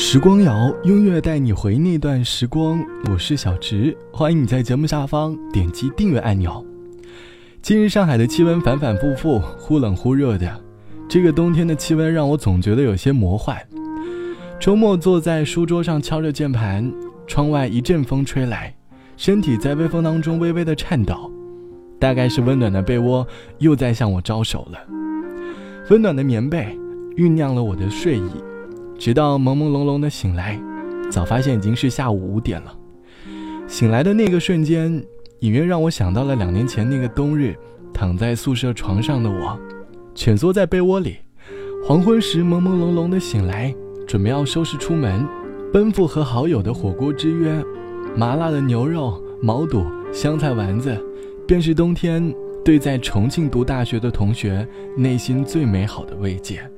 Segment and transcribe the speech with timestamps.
[0.00, 2.80] 时光谣，音乐带你回那段时光。
[3.10, 6.64] 我是小直，欢迎你在节目下方点击订阅按钮。
[7.60, 10.48] 今日上海的气温反反复复，忽冷忽热的。
[11.08, 13.58] 这个冬天的气温让我总觉得有些魔幻。
[14.60, 16.90] 周末坐在书桌上敲着键盘，
[17.26, 18.72] 窗外一阵风吹来，
[19.16, 21.28] 身体在微风当中微微的颤抖。
[21.98, 23.26] 大概是温暖的被窝
[23.58, 24.78] 又在向我招手了。
[25.90, 26.78] 温暖的棉被
[27.16, 28.30] 酝酿了我的睡意。
[28.98, 30.60] 直到朦朦胧胧的醒来，
[31.08, 32.74] 早发现已经是下午五点了。
[33.68, 35.02] 醒来的那个瞬间，
[35.38, 37.54] 隐约让我想到了两年前那个冬日，
[37.94, 39.56] 躺在宿舍床上的我，
[40.16, 41.16] 蜷缩在被窝里。
[41.86, 43.72] 黄昏时朦朦胧胧的醒来，
[44.06, 45.24] 准备要收拾出门，
[45.72, 47.62] 奔赴和好友的火锅之约。
[48.16, 51.00] 麻辣的牛肉、毛肚、香菜丸子，
[51.46, 56.68] 便是冬天对在重庆读大学的同学内心最美好的慰藉。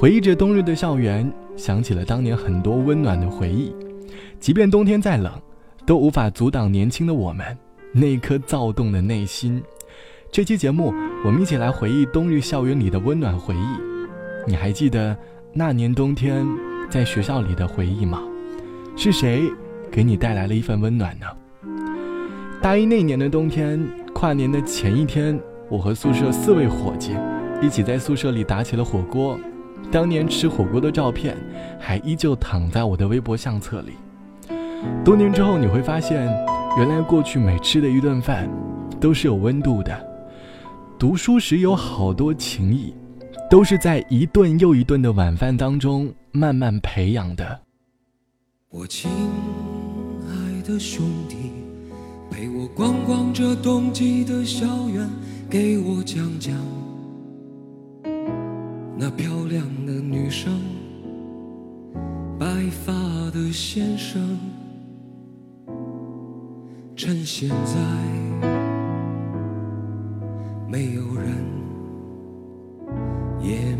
[0.00, 3.74] 回忆着冬日的校园，想起了当年很多温暖的回忆。
[4.38, 5.32] 即便冬天再冷，
[5.84, 7.44] 都无法阻挡年轻的我们
[7.92, 9.60] 那颗躁动的内心。
[10.30, 14.46] 这期节目，我们一起来回忆冬日校园里的温暖回忆。
[14.46, 15.18] 你还记得
[15.52, 16.46] 那年冬天
[16.88, 18.22] 在学校里的回忆吗？
[18.94, 19.50] 是谁
[19.90, 21.26] 给你带来了一份温暖呢？
[22.62, 25.36] 大一那年的冬天，跨年的前一天，
[25.68, 27.16] 我和宿舍四位伙计
[27.60, 29.36] 一起在宿舍里打起了火锅。
[29.90, 31.36] 当年吃火锅的照片，
[31.78, 33.92] 还依旧躺在我的微博相册里。
[35.04, 36.26] 多年之后，你会发现，
[36.76, 38.48] 原来过去每吃的一顿饭，
[39.00, 40.06] 都是有温度的。
[40.98, 42.92] 读书时有好多情谊，
[43.48, 47.60] 都是在一顿又一顿的晚饭当中慢慢培养的。
[48.70, 49.10] 我亲
[50.28, 51.52] 爱的兄弟，
[52.30, 55.08] 陪我逛逛这冬季的校园，
[55.48, 56.77] 给我讲讲。
[59.00, 60.60] 那漂亮的女生，
[62.36, 62.46] 白
[62.84, 62.92] 发
[63.30, 64.20] 的先生，
[66.96, 67.76] 趁现在
[70.68, 71.32] 没有人，
[73.40, 73.76] 也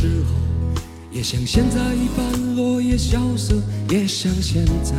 [0.00, 0.80] 时候，
[1.12, 3.54] 也像现在一般落叶萧瑟，
[3.90, 4.94] 也像现在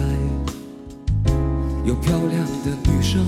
[1.83, 3.25] 有漂亮的女生，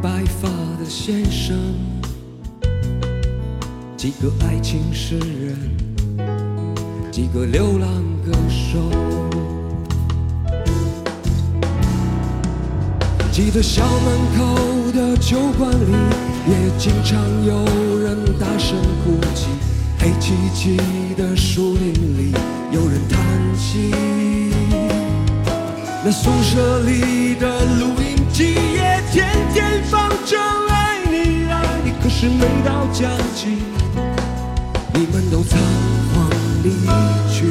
[0.00, 0.48] 白发
[0.78, 1.54] 的先生，
[3.98, 5.58] 几个爱情诗人，
[7.12, 7.90] 几个流浪
[8.24, 8.80] 歌手。
[13.30, 15.92] 记得校门口的酒馆里，
[16.48, 19.50] 也经常有人大声哭泣；
[20.04, 20.76] 黑漆漆
[21.16, 22.30] 的树林里，
[22.70, 23.18] 有人叹
[23.56, 23.90] 息。
[26.04, 30.38] 那宿舍里的录音机也天天放着
[30.68, 33.56] 爱你爱你，可是每到假期，
[34.92, 35.58] 你们都仓
[36.12, 36.30] 皇
[36.62, 36.70] 离
[37.32, 37.46] 去。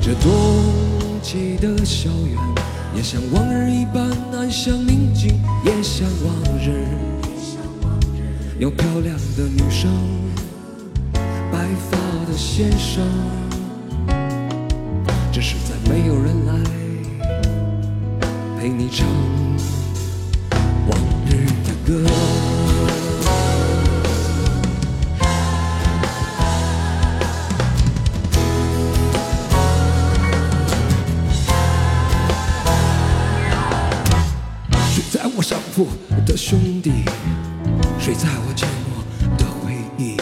[0.00, 0.30] 这冬。
[1.20, 2.38] 季的校园，
[2.94, 6.86] 也像往日一般安详宁静，也像往日
[8.56, 9.90] 有漂亮的女生，
[11.50, 13.04] 白发的先生，
[15.32, 16.54] 只是再没有人来
[18.56, 19.06] 陪你唱
[20.88, 22.08] 往日的歌。
[34.94, 35.88] 睡在我上铺
[36.24, 37.04] 的兄弟，
[37.98, 40.16] 睡在我寂寞的回忆。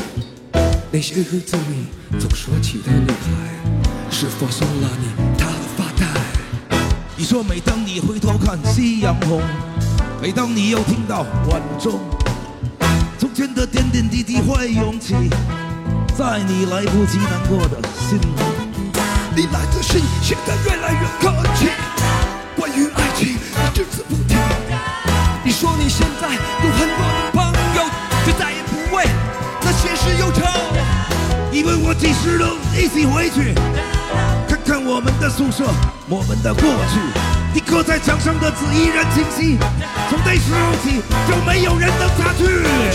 [0.90, 1.86] 那些日子里
[2.18, 5.06] 总说起的女孩，是否送了你
[5.38, 6.06] 她的发带？
[7.16, 9.40] 你说每当你回头看夕阳红，
[10.20, 12.00] 每当你又听到晚钟，
[13.18, 15.14] 从前的点点滴滴会涌起，
[16.16, 18.26] 在你来不及难过的心里。
[19.34, 21.68] 你来的信写得越来越客气，
[22.54, 24.34] 关于爱情，你只字不提。
[25.42, 27.31] 你说你现在有很多的，
[30.02, 30.42] 那些事忧愁。
[31.50, 33.54] 你问我几时能一起回去，
[34.48, 35.64] 看看我们的宿舍，
[36.08, 36.98] 我们的过去。
[37.54, 39.58] 你刻在墙上的字依然清晰，
[40.08, 42.44] 从那时候起就没有人能擦去。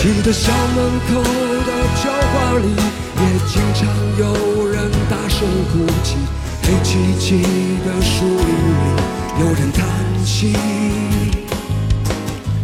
[0.01, 1.71] 记得校门口的
[2.03, 2.75] 酒馆里，
[3.15, 3.87] 也经常
[4.17, 6.17] 有人大声哭泣。
[6.63, 7.41] 黑漆漆
[7.85, 8.85] 的树林里，
[9.39, 9.85] 有人叹
[10.25, 10.57] 息。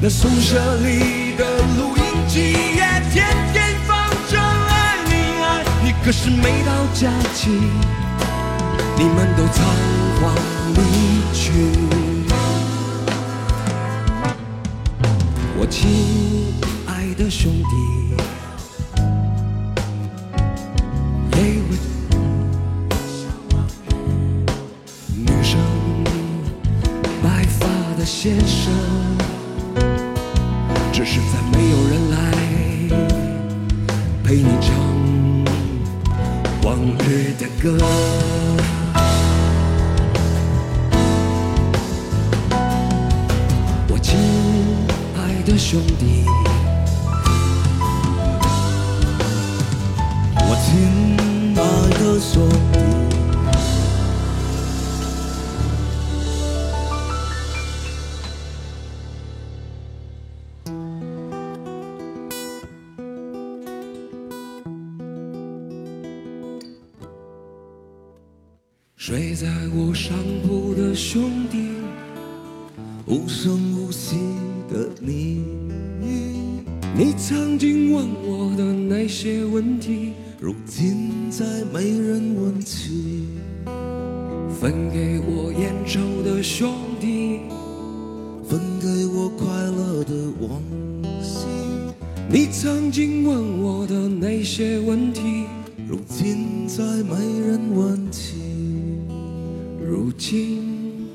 [0.01, 1.45] 那宿舍里的
[1.77, 2.81] 录音机也
[3.13, 3.23] 天
[3.53, 3.62] 天，
[6.03, 7.49] 可是每到假期，
[8.97, 9.65] 你们都仓
[10.19, 10.35] 皇
[10.75, 10.81] 离
[11.33, 11.53] 去。
[15.57, 16.53] 我亲
[16.85, 17.75] 爱的兄弟，
[21.37, 21.39] 一
[21.69, 21.77] 位
[25.15, 25.57] 女生，
[27.23, 27.65] 白发
[27.97, 28.52] 的先生。
[37.63, 38.32] 歌。
[69.05, 70.17] 睡在我上
[70.47, 71.57] 铺的兄弟，
[73.05, 74.15] 无声无息
[74.71, 75.43] 的你，
[76.97, 83.27] 你曾经问我的那些问题，如今再没人问起。
[84.57, 87.41] 分给我烟抽的兄弟，
[88.47, 90.61] 分给我快乐的往
[91.21, 91.45] 昔，
[92.31, 95.43] 你曾经问我的那些问题，
[95.89, 98.52] 如今再没人问起。
[99.93, 101.05] 如今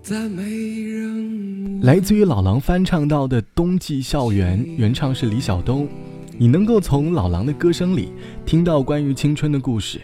[0.00, 0.44] 再没
[0.82, 1.80] 人。
[1.80, 5.88] 来自于老狼翻唱到的《冬季校园》，原唱是李晓东。
[6.38, 8.12] 你能够从老狼的歌声里
[8.46, 10.00] 听到关于青春的故事。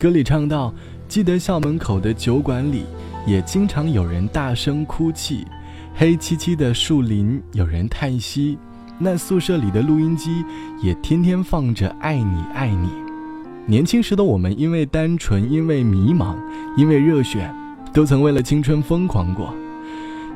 [0.00, 0.74] 歌里唱到：
[1.06, 2.82] 记得校门口的酒馆里，
[3.24, 5.44] 也经常有人大声哭泣；
[5.94, 8.58] 黑漆漆的树林，有人叹息。
[8.98, 10.44] 那宿舍里的录音机，
[10.82, 12.88] 也天天放着《爱你爱你》。
[13.66, 16.36] 年轻时的我们，因为单纯，因为迷茫，
[16.76, 17.52] 因为热血，
[17.92, 19.52] 都曾为了青春疯狂过。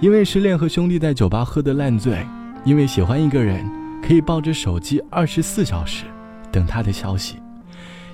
[0.00, 2.26] 因为失恋和兄弟在酒吧喝得烂醉，
[2.64, 3.64] 因为喜欢一个人。
[4.02, 6.06] 可以抱着手机二十四小时
[6.50, 7.36] 等他的消息，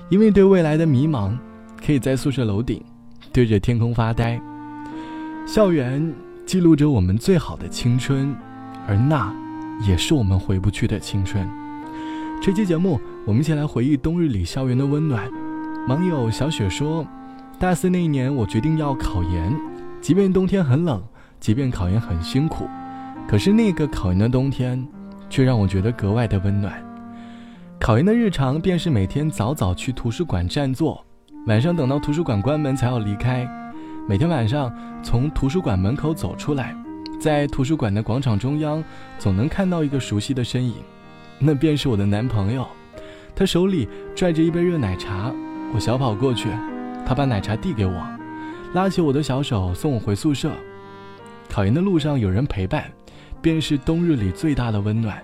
[0.09, 1.31] 因为对未来的迷茫，
[1.83, 2.83] 可以在宿舍楼顶
[3.31, 4.39] 对着天空发呆。
[5.47, 6.13] 校园
[6.45, 8.35] 记录着我们最好的青春，
[8.85, 9.33] 而那
[9.87, 11.49] 也是我们回不去的青春。
[12.41, 15.29] 这期节目，我们一起来回忆冬日里校园的温暖。
[15.87, 17.05] 网友小雪说
[17.59, 19.53] ：“大四那一年，我决定要考研，
[20.01, 21.03] 即便冬天很冷，
[21.39, 22.67] 即便考研很辛苦，
[23.27, 24.85] 可是那个考研的冬天。”
[25.29, 26.81] 却让我觉得格外的温暖。
[27.81, 31.05] 考研的日常便是每天早早去图书馆占座，
[31.47, 33.45] 晚上等到图书馆关门才要离开。
[34.07, 34.73] 每天晚上
[35.03, 36.73] 从图书馆门口走出来，
[37.19, 38.81] 在图书馆的广场中央，
[39.19, 40.75] 总能看到一个熟悉的身影，
[41.39, 42.67] 那便是我的男朋友。
[43.35, 45.33] 他手里拽着一杯热奶茶，
[45.73, 46.49] 我小跑过去，
[47.05, 48.07] 他把奶茶递给我，
[48.73, 50.51] 拉起我的小手送我回宿舍。
[51.49, 52.85] 考研的路上有人陪伴。
[53.39, 55.23] 便是冬日里最大的温暖。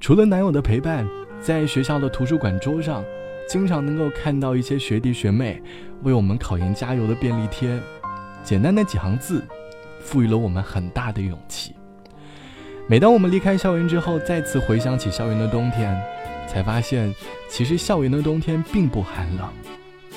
[0.00, 1.06] 除了男友的陪伴，
[1.40, 3.04] 在学校的图书馆桌上，
[3.48, 5.60] 经常能够看到一些学弟学妹
[6.04, 7.78] 为我们考研加油的便利贴。
[8.44, 9.44] 简单的几行字，
[10.00, 11.74] 赋予了我们很大的勇气。
[12.86, 15.98] 每当我们离开校园之后，再次回想起校园的冬天，
[16.46, 17.12] 才发现
[17.48, 19.48] 其实校园的冬天并不寒冷。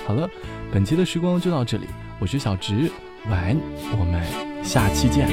[0.05, 0.29] 好了，
[0.69, 1.87] 本期的时光就到这里，
[2.19, 2.91] 我是小直，
[3.29, 3.57] 晚安，
[3.97, 4.21] 我们
[4.63, 5.29] 下期见。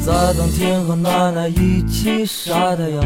[0.00, 3.04] 在冬天和奶奶一起晒太阳，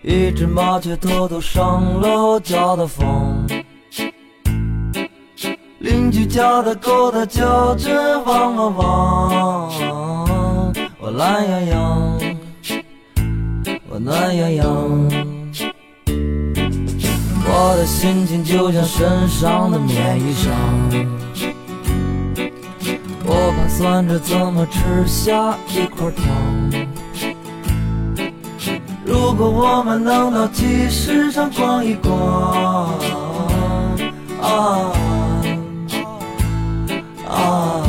[0.00, 3.46] 一只麻雀偷偷上了家的房，
[5.80, 9.70] 邻居家的狗它叫着汪汪汪，
[11.14, 12.18] 懒洋洋，
[13.88, 14.66] 我懒洋洋，
[17.44, 20.48] 我的心情就像身上的棉衣裳。
[23.26, 26.24] 我盘算着怎么吃下一块糖。
[29.04, 32.10] 如果我们能到集市上逛一逛，
[34.40, 34.92] 啊
[37.28, 37.81] 啊。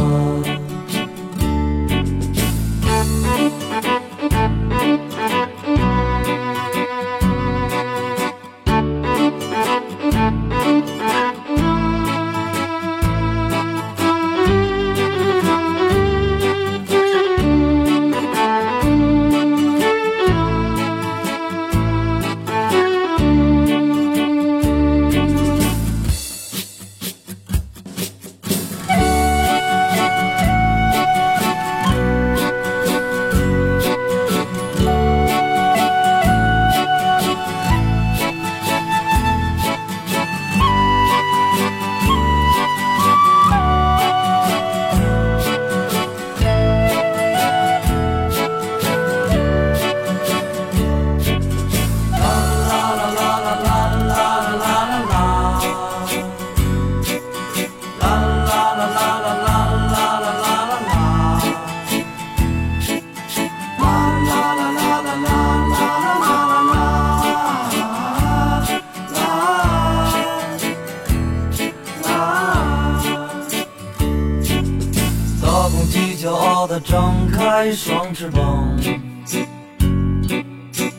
[77.72, 78.68] 双翅膀，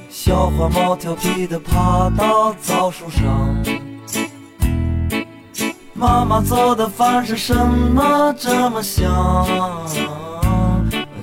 [0.08, 3.22] 小花猫调皮地爬到枣树上。
[5.92, 9.46] 妈妈做的饭是什么这么香，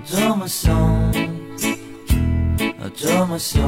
[0.05, 0.71] 这么香，
[2.95, 3.61] 这么香？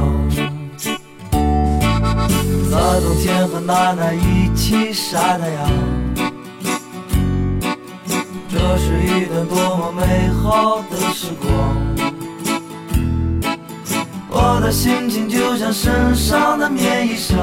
[2.72, 5.70] 在冬天和奶奶一起晒太阳，
[8.50, 11.50] 这是一段多么美好的时光。
[14.30, 17.40] 我的心情就像身上的棉衣裳。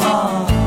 [0.00, 0.61] 啊。